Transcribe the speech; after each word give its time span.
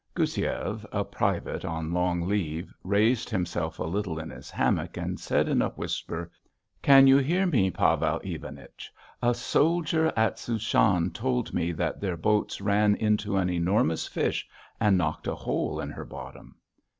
Goussiev, 0.15 0.83
a 0.91 1.03
private 1.05 1.63
on 1.63 1.93
long 1.93 2.21
leave, 2.21 2.73
raised 2.83 3.29
himself 3.29 3.77
a 3.77 3.83
little 3.83 4.17
in 4.17 4.31
his 4.31 4.49
hammock 4.49 4.97
and 4.97 5.19
said 5.19 5.47
in 5.47 5.61
a 5.61 5.69
whisper: 5.69 6.31
"Can 6.81 7.05
you 7.05 7.17
hear 7.19 7.45
me, 7.45 7.69
Pavel 7.69 8.19
Ivanich? 8.23 8.89
A 9.21 9.35
soldier 9.35 10.11
at 10.17 10.39
Souchan 10.39 11.11
told 11.13 11.53
me 11.53 11.71
that 11.73 12.01
their 12.01 12.17
boat 12.17 12.59
ran 12.59 12.95
into 12.95 13.37
an 13.37 13.51
enormous 13.51 14.07
fish 14.07 14.49
and 14.79 14.97
knocked 14.97 15.27
a 15.27 15.35
hole 15.35 15.79
in 15.79 15.91
her 15.91 16.05
bottom." 16.05 16.55